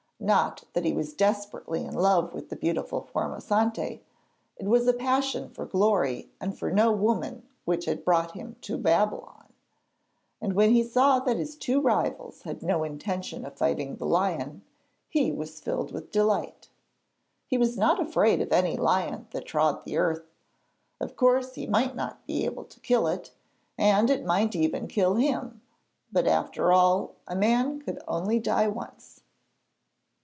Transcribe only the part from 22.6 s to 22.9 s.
to